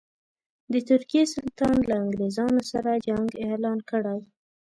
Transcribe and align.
د 0.73 0.73
ترکیې 0.89 1.23
سلطان 1.35 1.75
له 1.89 1.95
انګرېزانو 2.03 2.61
سره 2.71 2.91
جنګ 3.07 3.27
اعلان 3.45 3.79
کړی. 3.89 4.19